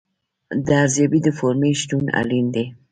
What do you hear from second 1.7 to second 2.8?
شتون اړین دی.